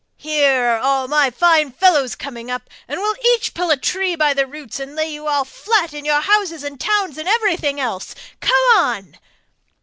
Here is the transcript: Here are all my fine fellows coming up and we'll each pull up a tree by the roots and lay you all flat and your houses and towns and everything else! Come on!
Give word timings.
Here 0.17 0.63
are 0.65 0.79
all 0.79 1.07
my 1.07 1.29
fine 1.29 1.71
fellows 1.71 2.15
coming 2.15 2.49
up 2.49 2.71
and 2.87 2.99
we'll 2.99 3.13
each 3.35 3.53
pull 3.53 3.69
up 3.69 3.77
a 3.77 3.81
tree 3.81 4.15
by 4.15 4.33
the 4.33 4.47
roots 4.47 4.79
and 4.79 4.95
lay 4.95 5.13
you 5.13 5.27
all 5.27 5.45
flat 5.45 5.93
and 5.93 6.07
your 6.07 6.21
houses 6.21 6.63
and 6.63 6.79
towns 6.79 7.19
and 7.19 7.29
everything 7.29 7.79
else! 7.79 8.15
Come 8.39 8.63
on! 8.73 9.17